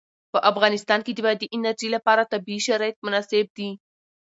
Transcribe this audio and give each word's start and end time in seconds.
په 0.31 0.39
افغانستان 0.51 0.99
کې 1.05 1.11
د 1.13 1.19
بادي 1.25 1.47
انرژي 1.55 1.89
لپاره 1.95 2.29
طبیعي 2.33 2.61
شرایط 2.67 2.97
مناسب 3.05 3.45
دي. 3.57 3.69